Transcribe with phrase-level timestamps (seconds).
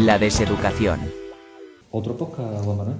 [0.00, 1.00] La deseducación.
[1.90, 2.96] Otro podcast, Juan Manuel.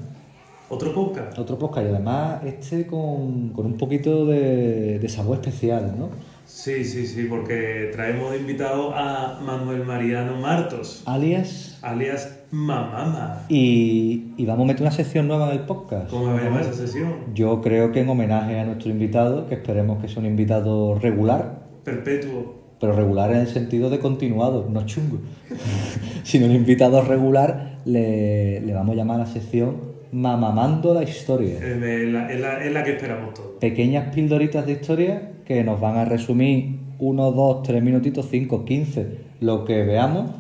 [0.69, 1.39] Otro podcast.
[1.39, 6.11] Otro podcast y además este con, con un poquito de, de sabor especial, ¿no?
[6.47, 11.79] Sí, sí, sí, porque traemos de invitado a Manuel Mariano Martos, Alias.
[11.83, 13.47] alias Mamama.
[13.49, 16.11] Y, y vamos a meter una sección nueva en el podcast.
[16.11, 17.35] ¿Cómo se llama esa sesión?
[17.35, 21.61] Yo creo que en homenaje a nuestro invitado, que esperemos que sea un invitado regular,
[21.85, 22.60] Perpetuo.
[22.81, 25.19] Pero regular en el sentido de continuado, no chungo.
[26.25, 31.59] sino un invitado regular, le, le vamos a llamar a la sección Mamamando la historia.
[31.59, 33.51] Es la, es la- es la que esperamos todos.
[33.61, 39.07] Pequeñas pildoritas de historia que nos van a resumir uno, dos, tres minutitos, cinco, quince,
[39.41, 40.31] lo que veamos.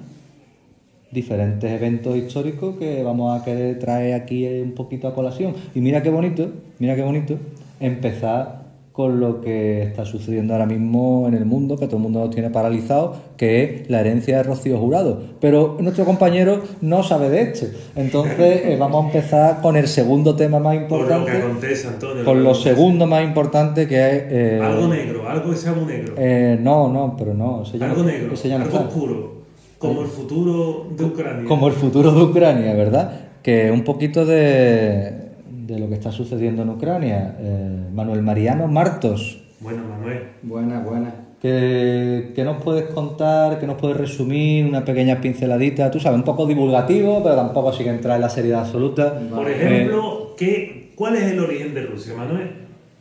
[1.12, 5.54] Diferentes eventos históricos que vamos a querer traer aquí un poquito a colación.
[5.74, 7.36] Y mira qué bonito, mira qué bonito
[7.80, 8.59] empezar
[8.92, 12.30] con lo que está sucediendo ahora mismo en el mundo, que todo el mundo nos
[12.30, 15.22] tiene paralizado, que es la herencia de Rocío Jurado.
[15.40, 17.70] Pero nuestro compañero no sabe de este.
[17.96, 21.88] Entonces eh, vamos a empezar con el segundo tema más Por lo que importante acontece,
[21.88, 22.24] Antonio.
[22.24, 24.22] con lo segundo más importante que es...
[24.28, 26.14] eh, Algo negro, algo que sea muy negro.
[26.18, 27.62] eh, no, no, pero no.
[27.62, 28.88] ese ya algo no- negro, ese ya no algo está.
[28.88, 29.40] oscuro.
[29.78, 31.44] Como el futuro de Ucrania.
[31.48, 33.12] Como el futuro de Ucrania, ¿verdad?
[33.42, 35.29] Que un poquito de,
[35.70, 37.36] de lo que está sucediendo en Ucrania.
[37.38, 40.22] Eh, Manuel Mariano Martos, Bueno, Manuel.
[40.42, 41.14] Buena, buena.
[41.40, 43.58] ¿qué, qué nos puedes contar?
[43.60, 44.66] ¿Qué nos puedes resumir?
[44.66, 48.60] Una pequeña pinceladita, tú sabes, un poco divulgativo, pero tampoco sin entrar en la seriedad
[48.60, 49.18] absoluta.
[49.30, 52.50] Por Eh, ejemplo, ¿qué, ¿cuál es el origen de Rusia, Manuel?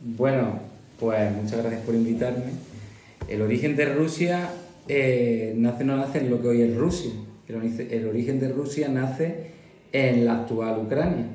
[0.02, 0.60] Bueno,
[0.98, 2.44] pues muchas gracias por invitarme.
[3.28, 4.48] El origen de Rusia
[4.88, 7.10] eh, nace no nace en lo que hoy es Rusia.
[7.48, 9.50] El origen de Rusia nace
[9.92, 11.26] en la actual Ucrania.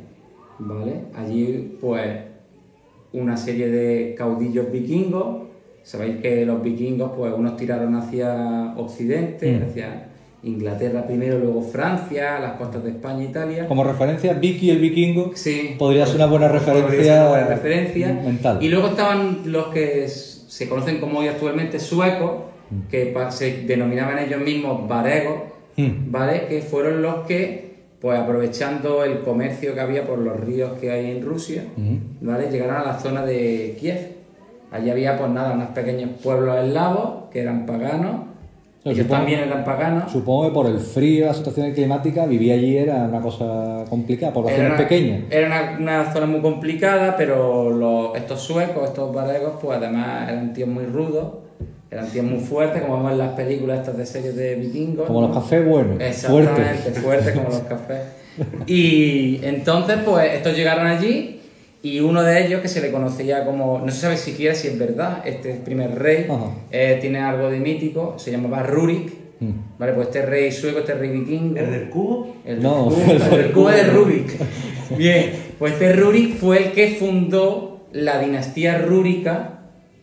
[0.59, 0.94] ¿Vale?
[1.16, 2.08] Allí, pues,
[3.14, 5.44] una serie de caudillos vikingos.
[5.84, 9.64] Sabéis que los vikingos, pues, unos tiraron hacia Occidente, Mm.
[9.70, 10.08] hacia
[10.44, 13.67] Inglaterra primero, luego Francia, las costas de España e Italia.
[13.67, 15.76] como referencia, Vicky el vikingo Sí.
[15.78, 18.14] podría ser una buena Podría ser referencia, una buena referencia.
[18.23, 18.58] mental.
[18.64, 22.32] Y luego estaban los que se conocen como hoy actualmente suecos,
[22.89, 25.36] que pa- se denominaban ellos mismos varegos,
[25.77, 26.11] Mm.
[26.11, 26.45] ¿vale?
[26.48, 27.74] Que fueron los que,
[28.05, 31.98] pues aprovechando el comercio que había por los ríos que hay en Rusia, Ujú.
[32.21, 32.52] ¿vale?
[32.52, 33.98] Llegaron a la zona de Kiev.
[34.71, 38.17] Allí había, pues nada, unos pequeños pueblos eslavos que eran paganos.
[38.83, 40.11] Yo Ellos supongo- también eran paganos.
[40.11, 44.67] Supongo que por el frío, la situación climática, vivir allí era una cosa complicada, poblaciones
[44.67, 45.21] Era una, pequeñas.
[45.32, 50.54] Era una, una zona muy complicada, pero los- estos suecos, estos varegos, pues además eran
[50.54, 51.38] tíos muy rudos,
[51.95, 55.08] eran tíos muy fuertes, como vemos en las películas estas de series de vikingos.
[55.08, 55.28] Como ¿no?
[55.28, 57.04] los cafés buenos, Exactamente, fuertes.
[57.04, 58.02] fuertes como los cafés.
[58.67, 61.39] Y entonces, pues estos llegaron allí
[61.82, 64.78] y uno de ellos, que se le conocía como, no se sabe siquiera si es
[64.78, 66.28] verdad, este primer rey,
[66.72, 69.14] eh, tiene algo de mítico, se llamaba Rurik.
[69.39, 69.52] Mm.
[69.77, 71.58] Vale, pues este rey sueco, este rey vikingo.
[71.58, 72.36] ¿El del cubo?
[72.45, 74.32] El No, cubo, el del el cubo de Rubik.
[74.98, 79.55] Bien, pues este Rurik fue el que fundó la dinastía rúrica,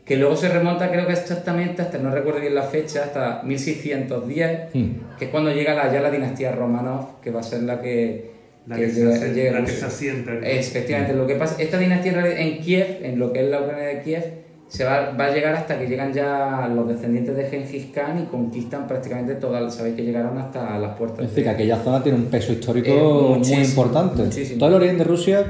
[0.05, 4.75] que luego se remonta, creo que exactamente hasta, no recuerdo bien la fecha, hasta 1610,
[4.75, 4.91] Hmm.
[5.19, 8.31] que es cuando llega la, ya la dinastía Romanov, que va a ser la que.
[8.67, 10.33] La que se hace- llegue a la que se asienta.
[10.43, 14.03] Efectivamente, lo que pasa, esta dinastía en Kiev, en lo que es la Ucrania de
[14.03, 14.25] Kiev,
[14.69, 18.27] se va, va a llegar hasta que llegan ya los descendientes de Genghis Khan y
[18.27, 21.21] conquistan prácticamente todas, sabéis que llegaron hasta las puertas.
[21.25, 24.23] Es decir, que aquella zona tiene un peso histórico Eh, muy importante.
[24.23, 24.59] muchísimo.
[24.61, 25.45] Todo el origen de Rusia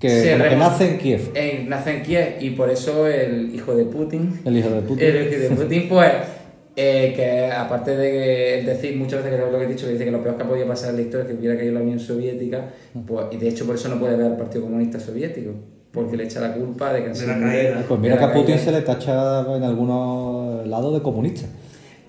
[0.00, 3.74] que, Se que nace en Kiev, Eh, nace en Kiev y por eso el hijo
[3.74, 5.06] de Putin, el hijo de Putin.
[5.06, 6.10] el hijo de Putin, pues,
[6.76, 9.92] eh, que aparte de que- decir muchas veces que es lo que he dicho, que
[9.92, 11.74] dice que lo peor que ha podido pasar en la historia es que hubiera caído
[11.74, 12.70] la Unión Soviética,
[13.06, 15.50] pues, y de hecho por eso no puede ver al Partido Comunista Soviético,
[15.92, 17.84] porque le echa la culpa de que De la caída.
[17.86, 18.64] Pues mira que a Putin caída.
[18.64, 21.46] se le tacha en algunos lados de comunista.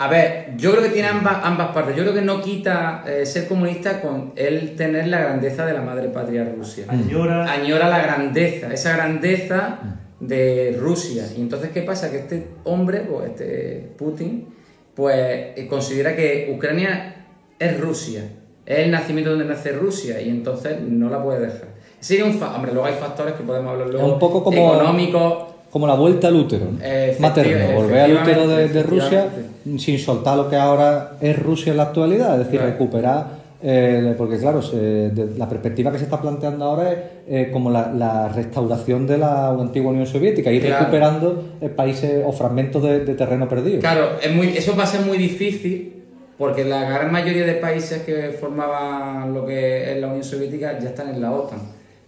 [0.03, 1.95] A ver, yo creo que tiene ambas, ambas partes.
[1.95, 5.81] Yo creo que no quita eh, ser comunista con él tener la grandeza de la
[5.81, 6.85] madre patria Rusia.
[6.87, 7.51] Añora.
[7.51, 9.77] Añora la grandeza, esa grandeza
[10.19, 11.25] de Rusia.
[11.37, 12.09] Y entonces, ¿qué pasa?
[12.09, 14.47] Que este hombre, pues este Putin,
[14.95, 15.15] pues
[15.55, 17.27] eh, considera que Ucrania
[17.59, 18.23] es Rusia.
[18.65, 21.67] Es el nacimiento donde nace Rusia y entonces no la puede dejar.
[21.99, 24.73] Sería un fa hombre, luego hay factores que podemos hablar luego Es un poco como-
[24.73, 26.79] económicos, Como la vuelta al útero, ¿no?
[26.79, 29.50] Efecti- materno, volver al útero de, Rusia efectivamente.
[29.77, 32.71] Sin soltar lo que ahora es Rusia en la actualidad, es decir, Claro.
[32.73, 36.97] recuperar, eh, porque claro, se- de- la perspectiva que se está planteando ahora es
[37.27, 40.79] eh, como la, la restauración de la antigua Unión Soviética, ir Claro.
[40.79, 43.79] recuperando eh, países o fragmentos de, de terreno perdido.
[43.79, 45.93] Claro, es muy, eso va a ser muy difícil
[46.39, 50.89] porque la gran mayoría de países que formaban lo que es la Unión Soviética ya
[50.89, 51.59] están en la OTAN.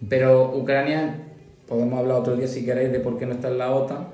[0.08, 1.14] Pero Ucrania,
[1.68, 4.08] podemos hablar otro día si queréis de por qué no está en la OTAN,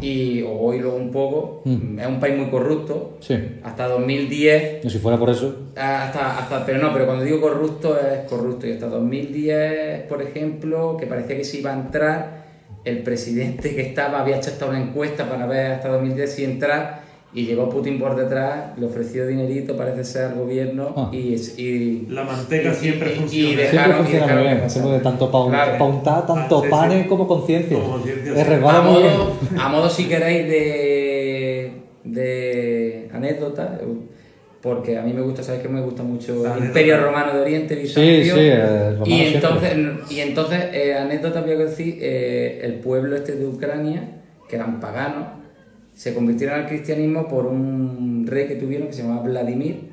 [0.00, 1.62] y o oírlo un poco.
[1.64, 1.98] Mm.
[1.98, 3.16] Es un país muy corrupto.
[3.20, 3.36] Sí.
[3.62, 7.98] Hasta 2010 Y si fuera por eso, hasta, hasta, pero no, pero cuando digo corrupto
[7.98, 8.66] es corrupto.
[8.66, 12.46] Y hasta 2010, por ejemplo, que parecía que se iba a entrar,
[12.84, 17.02] el presidente que estaba había hecho hasta una encuesta para ver hasta 2010 si entrar,
[17.36, 21.10] y llegó Putin por detrás, le ofreció dinerito, parece ser al gobierno, Ah.
[21.12, 23.60] y, y- La manteca y- siempre y- y funciona.
[23.60, 24.70] dejaron- siempre y funciona muy bien.
[24.70, 25.78] Siempre de tanto Claro.
[25.78, 27.08] pauntar, tanto Ah, sí, panes sí.
[27.08, 27.76] como conciencia.
[27.76, 27.82] Sí.
[28.66, 31.72] a, modo, a modo, si queréis, de,
[32.04, 33.80] de anécdota,
[34.62, 36.64] porque a mí me gusta, sabéis que me gusta mucho el.
[36.64, 38.34] Imperio Romano de Oriente, Sí, Bizancio.
[38.34, 39.72] sí, romano y entonces,
[40.10, 44.02] y entonces eh, anécdota voy a decir, eh, el pueblo este de Ucrania,
[44.48, 45.28] que eran paganos,
[45.96, 49.88] se convirtieron al cristianismo por un rey que tuvieron que se llamaba Vladimir.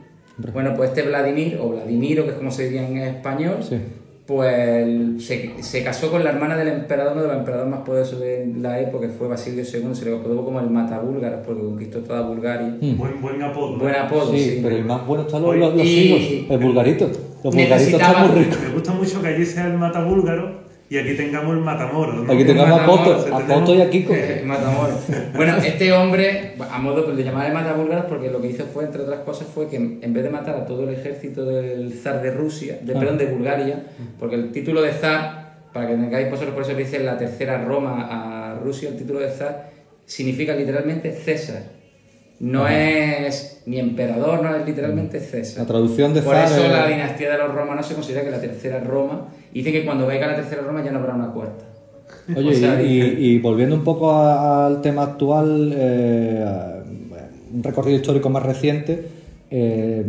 [0.54, 3.78] Bueno, pues este Vladimir, o Vladimiro, que es como se diría en español, Sí.
[4.26, 8.20] pues se, se casó con la hermana del emperador, uno de los emperadores más poderosos
[8.20, 12.00] de la época, que fue Basilio II, se le apodó como el matabúlgaros, porque conquistó
[12.00, 12.76] toda Bulgaria.
[12.82, 12.98] Mm.
[12.98, 13.76] Buen, buen apodo.
[13.76, 13.80] ¿eh?
[13.80, 14.60] Buen apodo, Sí, sí.
[14.64, 17.10] pero el más bueno están los, los, los y- el vulgarito.
[17.44, 18.58] Los Necesitaba- están muy ricos.
[18.68, 20.63] Me gusta mucho que allí sea el matabúlgaro
[20.94, 22.14] y aquí tengamos el matamoro.
[22.14, 22.32] ¿no?
[22.32, 24.14] Aquí tengamos a Matamoros, Poto, a Poto y a Kiko.
[24.14, 25.00] Eh, Matamoros.
[25.36, 29.02] Bueno, este hombre, a modo de llamar de matabúlgaros, porque lo que hizo fue, entre
[29.02, 32.30] otras cosas, fue que en vez de matar a todo el ejército del zar de
[32.32, 33.00] Rusia, de, Ah.
[33.00, 33.84] perdón, de Bulgaria,
[34.20, 38.08] porque el título de zar, para que tengáis vosotros, por eso dice la tercera Roma
[38.12, 39.72] a Rusia, el título de zar
[40.06, 41.64] significa literalmente César.
[42.40, 45.62] No es ni emperador, no es literalmente César.
[45.64, 48.42] La traducción de Por eso es- la dinastía de los romanos se considera que la
[48.42, 49.28] tercera Roma.
[49.54, 51.64] Y dice que cuando caiga la tercera Roma ya no habrá una cuarta.
[52.36, 56.46] Oye, O sea, y, dice- y- y volviendo un poco al tema actual, eh,
[57.54, 59.08] un recorrido histórico más reciente,
[59.52, 60.04] eh,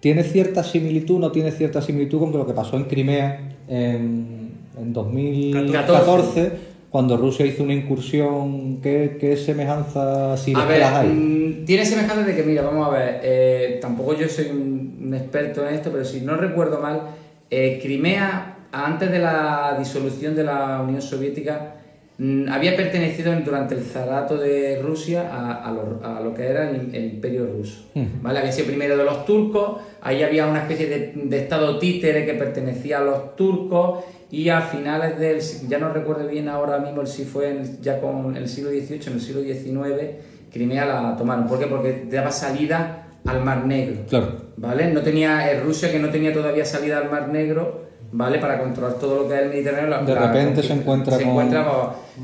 [0.00, 4.92] ¿tiene cierta similitud no tiene cierta similitud con lo que pasó en Crimea en, en
[4.92, 6.52] 2014,
[6.90, 8.80] cuando Rusia hizo una incursión?
[8.82, 11.08] ¿Qué, qué semejanza si A ver, hay?
[11.08, 15.14] mm, tiene semejanza de que, mira, vamos a ver, eh, tampoco yo soy un, un
[15.14, 17.02] experto en esto, pero si no recuerdo mal,
[17.50, 21.74] eh, Crimea, antes de la disolución de la Unión Soviética,
[22.18, 26.70] mm, había pertenecido durante el zarato de Rusia a, a lo, a lo que era
[26.70, 27.84] el, el imperio ruso.
[28.20, 28.40] ¿vale?
[28.40, 32.34] Había sido primero de los turcos, ahí había una especie de, de estado títere que
[32.34, 37.24] pertenecía a los turcos y a finales del, ya no recuerdo bien ahora mismo si
[37.24, 40.16] fue en- ya con el siglo XVIII, en el siglo XIX,
[40.52, 41.46] Crimea la tomaron.
[41.46, 41.66] ¿Por qué?
[41.66, 44.02] Porque daba salida al Mar Negro.
[44.08, 44.50] Claro.
[44.56, 44.92] ¿Vale?
[44.92, 48.38] No tenía, eh, Rusia que no tenía todavía salida al Mar Negro, ¿vale?
[48.38, 49.88] Para controlar todo lo que es el Mediterráneo.
[49.90, 50.74] la- De la repente se conquista.
[50.82, 51.60] encuentra se con- encuentra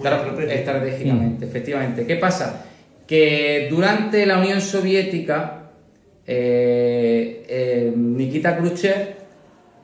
[0.02, 0.52] estratégico.
[0.52, 2.06] estratégicamente, efectivamente.
[2.06, 2.64] ¿Qué pasa?
[3.06, 5.70] Que durante la Unión Soviética,
[6.26, 9.15] eh, eh, Nikita Khrushchev,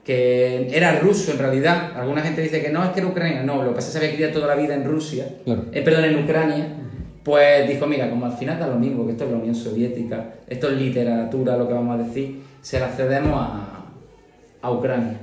[0.05, 3.63] que era ruso en realidad, alguna gente dice que no, es que era ucraniano, no,
[3.63, 5.67] lo que pasa es que se había criado toda la vida en Rusia, Claro.
[5.73, 6.67] eh, perdón, en Ucrania,
[7.23, 10.25] pues dijo, mira, como al final da lo mismo, que esto es la Unión Soviética,
[10.49, 13.85] esto es literatura, lo que vamos a decir, se la cedemos a,
[14.61, 15.19] a Ucrania.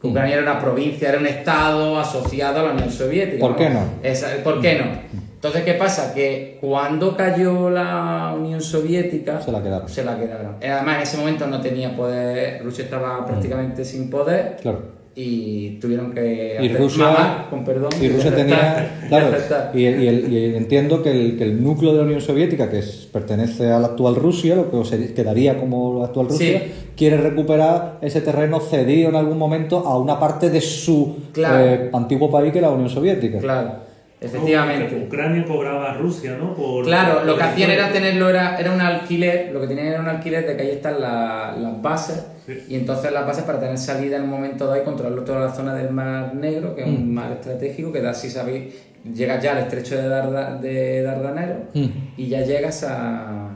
[0.00, 3.46] Que Ucrania era una provincia, era un estado asociado a la Unión Soviética.
[3.46, 3.80] ¿Por qué no?
[4.02, 4.84] Esa- ¿Por qué no?
[5.44, 6.14] Entonces, ¿qué pasa?
[6.14, 9.88] Que cuando cayó la Unión Soviética, Se la quedaron.
[9.88, 10.54] se la quedaron.
[10.60, 14.82] Eh, Además, en ese momento no tenía poder, Rusia estaba prácticamente sin poder Claro.
[15.16, 19.26] y tuvieron que Y hacer Rusia, mamar, con perdón, y Rusia aceptar- tenía, claro,
[19.74, 22.78] y, y el- y entiendo que el, que el núcleo de la Unión Soviética, que
[22.78, 26.72] es- pertenece a la actual Rusia, lo que se quedaría como la actual Rusia, Sí.
[26.96, 31.58] quiere recuperar ese terreno cedido en algún momento a una parte de su Claro.
[31.66, 33.38] eh, antiguo país, que es la Unión Soviética.
[33.40, 33.90] Claro,
[34.26, 34.96] efectivamente.
[34.96, 36.54] No, Ucrania cobraba a Rusia, ¿no?
[36.54, 40.00] Por, Claro, lo que hacían era tenerlo, era, era un alquiler, lo que tenían era
[40.00, 42.64] un alquiler de que ahí están la- las bases, Sí.
[42.70, 45.52] y entonces las bases para tener salida en un momento dado y controlar toda la
[45.52, 48.74] zona del Mar Negro, que es un mar estratégico, que da, si sabéis,
[49.14, 51.86] llegas ya al estrecho de, Darda- de Dardanelo Mm.
[52.16, 53.48] y ya llegas a,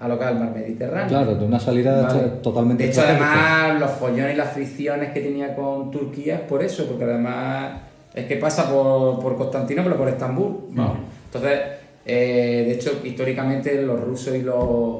[0.00, 1.08] a lo que es el mar Mediterráneo.
[1.08, 2.20] Claro, de una salida Vale.
[2.42, 3.64] totalmente De hecho, estratégica.
[3.64, 7.72] además, los follones y las fricciones que tenía con Turquía es por eso, porque además
[8.14, 10.56] es que pasa por, por Constantinopla, por Estambul.
[10.70, 10.96] vamos.
[11.26, 11.58] Entonces,
[12.06, 14.96] eh, de hecho, históricamente los rusos y los,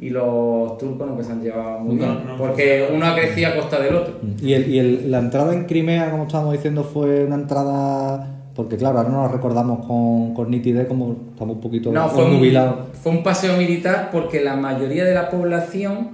[0.00, 2.96] y los turcos nunca se han llevado muy No, bien, no, porque no.
[2.96, 4.14] uno ha crecido a costa del otro.
[4.42, 8.28] Y, el, y el- la entrada en Crimea, como estábamos diciendo, fue una entrada.
[8.54, 12.24] Porque, claro, ahora no nos recordamos con, con nitidez, como estamos un poquito No, fue
[12.26, 12.38] un,
[13.02, 16.08] fue un paseo militar porque la mayoría de la población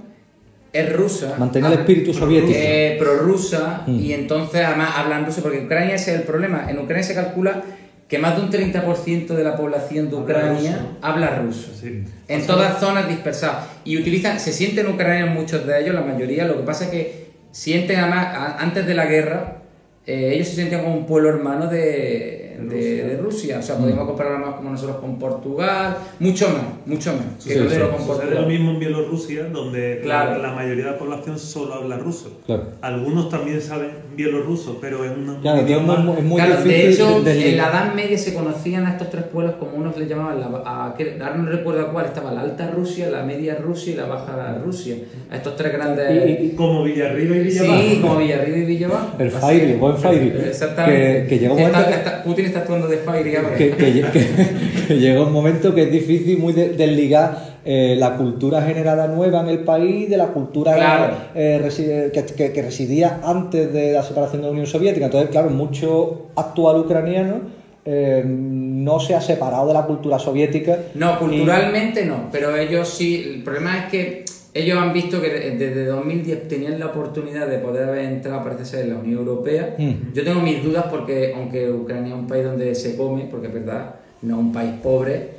[0.71, 1.35] es rusa.
[1.39, 2.53] Mantenía el Ah, espíritu soviético.
[2.55, 3.99] eh, prorrusa Mm.
[3.99, 6.67] y entonces además hablan ruso porque Ucrania ese es el problema.
[6.69, 7.63] En Ucrania se calcula
[8.07, 10.97] que más de un 30% de la población de Habla Ucrania ruso.
[11.01, 11.71] habla ruso.
[11.79, 12.03] Sí.
[12.27, 13.65] En todas zonas dispersadas.
[13.83, 16.45] Y utilizan, se sienten ucranianos muchos de ellos, la mayoría.
[16.45, 19.61] Lo que pasa es que sienten además, a- antes de la guerra,
[20.07, 23.59] eh, ellos se sentían como un pueblo hermano de, de, de Rusia.
[23.59, 27.43] O sea, podemos comparar más como nosotros con Portugal, mucho más, mucho más.
[27.43, 27.59] Que Sí, sí.
[27.59, 28.47] con Sucede lo Portugal.
[28.47, 30.31] mismo en Bielorrusia, donde Claro.
[30.33, 32.39] la, la mayoría de la población solo habla ruso.
[32.45, 32.63] Claro.
[32.81, 33.91] Algunos también saben
[34.23, 35.95] bielorruso, pero es un Claro, idioma...
[35.97, 38.85] muy, es muy Claro, difícil de hecho, de- de- en la Edad Media se conocían
[38.85, 41.91] a estos tres pueblos como unos le llamaban, la, a, que- ahora no recuerdo a
[41.93, 44.95] cuál, estaba la Alta Rusia, la Media Rusia y la Baja Rusia.
[45.31, 46.09] A estos tres grandes...
[46.41, 47.81] Y- y- Como Villarriba y Villabajo.
[47.81, 49.07] Sí, como Villarriba y Villabajo.
[49.19, 50.33] El Fairy, buen Fairy.
[50.47, 51.21] Exactamente.
[51.23, 53.55] Que- que llega un Está- momento que- está- Putin está actuando de Fairy ahora.
[53.55, 54.27] que, que, que-
[54.87, 59.41] que llega un momento que es difícil muy de- desligar eh, la cultura generada nueva
[59.41, 61.13] en el país de la cultura Claro.
[61.35, 65.05] eh, que, que- que residía antes de la separación de la Unión Soviética.
[65.05, 67.35] Entonces, claro, mucho actual ucraniano
[67.85, 70.79] eh, no se ha separado de la cultura soviética.
[70.95, 73.33] No, y- culturalmente no, pero ellos sí.
[73.35, 77.87] El problema es que ellos han visto que desde 2010 tenían la oportunidad de poder
[77.89, 79.75] haber entrado, parece ser, en la Unión Europea.
[79.77, 80.11] Mm.
[80.15, 83.53] Yo tengo mis dudas porque, aunque Ucrania es un país donde se come, porque es
[83.53, 85.29] verdad, no es un país pobre,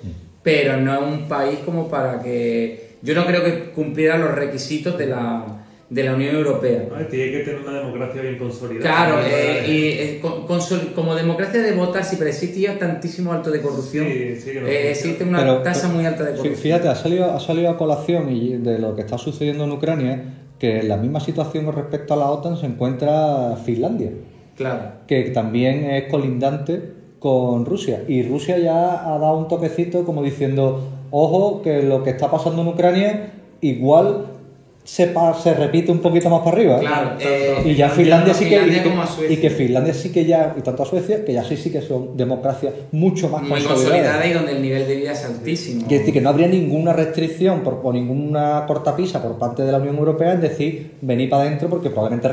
[0.42, 2.90] pero no es un país como para que.
[3.02, 5.44] Yo no creo que cumpliera los requisitos de la,
[5.88, 6.82] de la Unión Europea.
[7.10, 8.80] Tiene que tener una democracia bien consolidada.
[8.94, 13.50] Claro, eh, y eh, con- consol- como democracia de votar, sí, pero existía tantísimo alto
[13.50, 14.06] de corrupción.
[14.06, 16.56] Sí, sí que no Eh, existe una Pero- tasa muy alta de corrupción.
[16.56, 20.22] Fíjate, ha salido, ha salido a colación y de lo que está sucediendo en Ucrania
[20.58, 24.10] que en la misma situación con respecto a la OTAN se encuentra Finlandia.
[24.56, 24.92] Claro.
[25.06, 26.82] que también es colindante
[27.20, 28.02] con Rusia.
[28.08, 30.80] Y Rusia ya ha dado un toquecito como diciendo,
[31.12, 34.26] ojo, que lo que está pasando en Ucrania igual
[34.82, 36.76] se, pa- se repite un poquito más para arriba.
[36.78, 36.80] ¿eh?
[36.80, 39.32] Claro, eh, y ya Finlandia sí que, Finlandia y que- como a Suecia.
[39.32, 41.80] y que Finlandia sí que ya, y tanto a Suecia, que ya sí, sí que
[41.82, 43.84] son democracias mucho más muy consolidadas.
[43.84, 45.82] consolidada y donde el nivel de vida es altísimo.
[45.86, 49.78] Quiere decir que no habría ninguna restricción por, o ninguna cortapisa por parte de la
[49.78, 52.28] Unión Europea en decir venid para adentro porque probablemente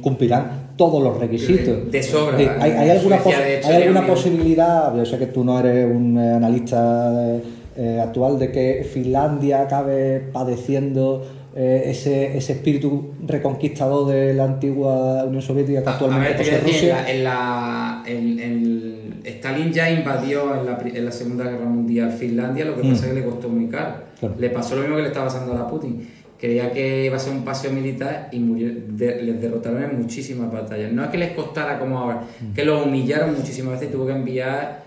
[0.00, 1.90] cumplirán todos los requisitos.
[1.90, 2.38] De sobra.
[2.38, 5.42] Sí, ¿Hay, hay alguna, Suecia, pos- de hecho, hay alguna posibilidad, yo sé que tú
[5.44, 7.42] no eres un eh, analista eh,
[7.76, 15.24] eh, actual, de que Finlandia acabe padeciendo eh, ese, ese espíritu reconquistador de la antigua
[15.24, 16.94] Unión Soviética que actualmente posee en Rusia?
[16.96, 22.64] la, en la- en- Stalin ya invadió en la, en la Segunda Guerra Mundial Finlandia,
[22.64, 23.94] lo que pasa es que le costó muy caro.
[24.18, 24.34] Claro.
[24.38, 26.08] Le pasó lo mismo que le estaba pasando a la Putin.
[26.38, 30.50] Creía que iba a ser un paseo militar y murió- de- les derrotaron en muchísimas
[30.52, 30.90] batallas.
[30.92, 32.52] No es que les costara como ahora, Mm.
[32.52, 34.82] que los humillaron muchísimas veces y tuvo que enviar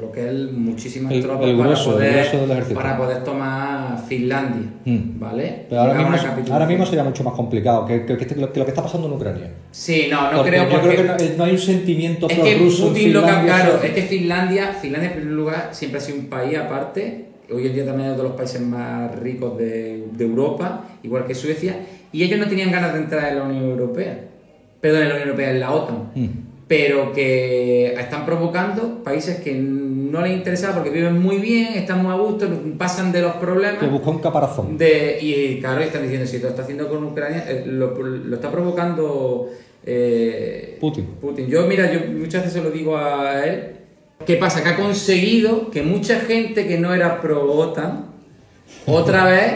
[0.00, 4.70] lo que es muchísimas El- tropas el para, grueso, poder, para poder tomar Finlandia.
[4.86, 5.18] Mm.
[5.20, 5.66] ¿Vale?
[5.68, 8.70] Pero ahora mismo, ahora sería mucho más complicado que, que- que lo, que lo que
[8.70, 9.50] está pasando en Ucrania.
[9.70, 10.96] Sí, no, no Porque creo yo porque...
[10.96, 13.82] creo que no, no hay un sentimiento Es que en Putin lo que Finlandia, claro,
[13.82, 17.74] es que Finlandia, Finlandia en primer lugar siempre ha sido un país aparte, hoy en
[17.74, 21.76] día también es uno de los países más ricos de, de Europa, igual que Suecia,
[22.10, 24.18] y ellos no tenían ganas de entrar en la Unión Europea,
[24.80, 26.26] perdón, en la Unión Europea, en la OTAN, Mm.
[26.68, 32.12] Pero que están provocando países que no les interesa porque viven muy bien, están muy
[32.12, 33.78] a gusto, pasan de los problemas.
[33.78, 34.76] Que busca un caparazón.
[34.76, 38.50] De, y claro, están diciendo, si lo está haciendo con Ucrania, eh, lo, lo está
[38.50, 39.50] provocando
[39.86, 41.06] eh, Putin.
[41.20, 41.46] Putin.
[41.46, 43.76] Yo, mira, yo muchas veces se lo digo a él.
[44.26, 44.62] ¿Qué pasa?
[44.62, 48.06] Que ha conseguido que mucha gente que no era pro OTAN,
[48.86, 49.52] otra vez,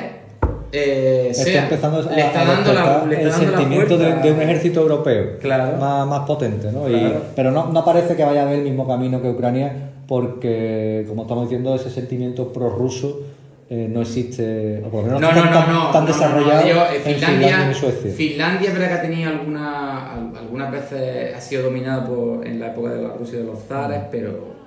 [0.72, 3.44] eh, Está sea, empezando a, le está a dando la, despertar le está el dando
[3.52, 5.76] la sentimiento de, un ejército europeo Claro.
[5.78, 6.88] más, más potente, ¿no?
[6.88, 11.04] Y- pero no, no parece que vaya a ver el mismo camino que Ucrania porque,
[11.08, 13.20] como estamos diciendo, ese sentimiento prorruso
[13.68, 16.96] eh, no existe, o por lo menos No, no no, tan, no, desarrollado yo, eh,
[16.96, 18.10] en Finlandia, Finlandia Suecia.
[18.12, 22.58] Finlandia es verdad que ha tenido alguna, al- algunas veces ha sido dominada por, en
[22.58, 24.60] la época de la Rusia de los zares, pero...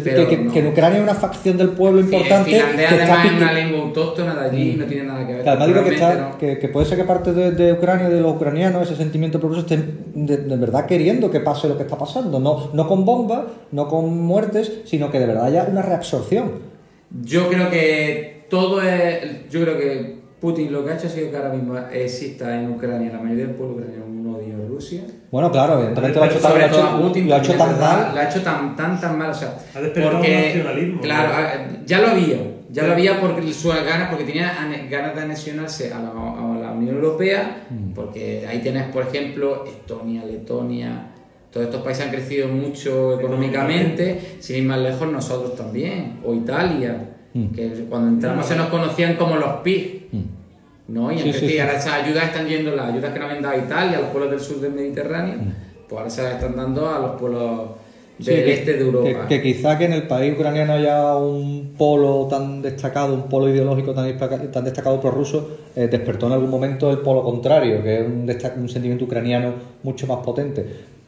[0.00, 0.52] Que, que- no.
[0.52, 3.80] que en Ucrania hay una facción del pueblo importante que está además es una lengua
[3.80, 5.48] autóctona de allí, no tiene nada que ver.
[5.48, 6.38] Además digo que, está, ¿no?
[6.38, 10.04] que, puede ser que parte de, de Ucrania, de los ucranianos, ese sentimiento prorruso, estén
[10.14, 12.40] de, de verdad queriendo que pase lo que está pasando.
[12.40, 16.52] No, no con bombas, no con muertes, sino que de verdad haya una reabsorción.
[17.22, 19.48] Yo creo que todo es.
[19.50, 22.70] Yo creo que Putin lo que ha hecho ha sido que ahora mismo exista en
[22.70, 25.02] Ucrania, la mayoría del pueblo ucraniano, un odio a Rusia.
[25.32, 27.52] Bueno, claro, evidentemente lo ha hecho, tan- ha todo hecho- a Putin, lo ha hecho
[27.54, 28.14] también, tan mal.
[28.14, 29.30] Lo ha hecho tan, tan, tan mal.
[29.30, 31.34] O sea, Ha despertado porque, un nacionalismo, Claro, ¿no?
[31.34, 32.36] a- ya lo había.
[32.70, 34.52] Ya lo había porque sus ganas, porque tenía
[34.90, 37.92] ganas de anexionarse a la, a la Unión Europea, Mm.
[37.94, 41.08] porque ahí tienes, por ejemplo, Estonia, Letonia,
[41.50, 47.10] todos estos países han crecido mucho económicamente, sin ir más lejos nosotros también, o Italia,
[47.34, 47.46] Mm.
[47.54, 50.01] que cuando entramos se nos conocían como los PIG.
[50.92, 51.10] ¿No?
[51.10, 53.54] Y Sí, entonces sí, ahora esas ayudas están yendo, las ayudas que nos habían dado
[53.54, 55.52] a Italia, a los pueblos del sur del Mediterráneo, Mm.
[55.88, 57.70] pues ahora se las están dando a los pueblos
[58.18, 59.26] del que- este de Europa.
[59.26, 63.48] Que, que quizá que en el país ucraniano haya un polo tan destacado, un polo
[63.48, 68.00] ideológico tan, destaca- tan destacado prorruso, eh, despertó en algún momento el polo contrario, que
[68.00, 70.64] es un, un sentimiento ucraniano mucho más potente.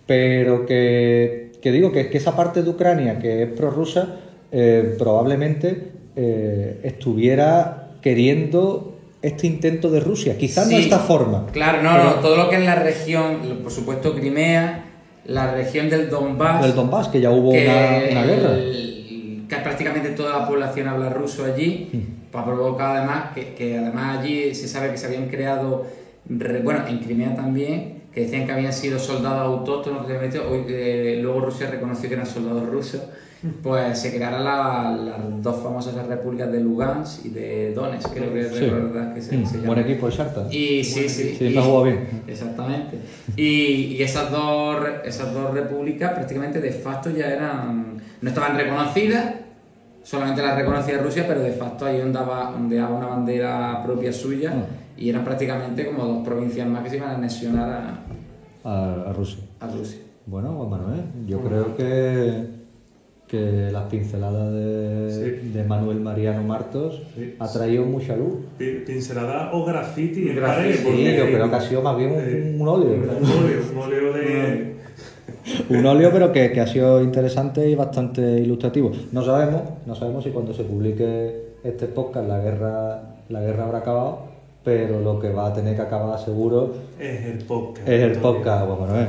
[0.06, 4.16] Pero que, que digo que, que esa parte de Ucrania que es prorrusa
[4.50, 8.93] eh, probablemente eh, estuviera queriendo
[9.26, 10.82] este intento de Rusia, quizás no Sí.
[10.84, 11.46] esta forma.
[11.52, 14.84] Claro, no, pero- no, todo lo que es la región, por supuesto Crimea,
[15.26, 18.52] la región del Donbass, del Donbass, que ya hubo que, una, una guerra.
[18.54, 21.88] el- que prácticamente toda la población habla ruso allí,
[22.30, 25.86] pues ha provocado además que, que además allí se sabe que se habían creado,
[26.28, 30.48] re- bueno, en Crimea también, que decían que habían sido soldados autóctonos, que se metió,
[30.50, 33.02] hoy, eh, luego Rusia reconoció que eran soldados rusos,
[33.62, 38.44] pues se crearon la- las dos famosas repúblicas de Lugansk y de Donetsk, creo que
[38.48, 38.66] Sí.
[38.66, 40.46] recordar que se, Mm, se buen equipo el Shakhtar.
[40.54, 41.34] Y sí, sí.
[41.38, 42.22] Sí, y- jugado bien.
[42.26, 42.98] Exactamente.
[43.36, 47.94] Y, y esas, dos, esas dos repúblicas prácticamente de facto ya eran.
[48.22, 49.34] no estaban reconocidas,
[50.02, 54.64] solamente las reconocía Rusia, pero de facto ahí ondeaba, ondeaba una bandera propia suya Ah.
[54.96, 59.12] Y eran prácticamente como dos provincias más que se iban a anexionar a, a, a
[59.12, 59.42] Rusia.
[59.60, 59.98] a Rusia.
[60.26, 62.46] Bueno, Juan Manuel, yo creo que,
[63.26, 65.48] que las pinceladas de, Sí.
[65.48, 67.34] de Manuel Mariano Martos Sí.
[67.38, 68.36] ha traído mucha luz.
[68.58, 71.96] Pi- Pincelada o graffiti en Graffiti, pared, Sí, porque- yo creo que ha sido más
[71.96, 72.94] bien eh, un, un óleo.
[72.94, 73.04] Un
[73.44, 74.74] óleo, un óleo de.
[75.68, 78.92] Un óleo, pero que, que ha sido interesante y bastante ilustrativo.
[79.12, 83.78] No sabemos, no sabemos si cuando se publique este podcast la guerra, la guerra habrá
[83.78, 84.20] acabado,
[84.64, 87.86] pero lo que va a tener que acabar seguro Es el podcast.
[87.88, 89.06] es el podcast, Juan Manuel.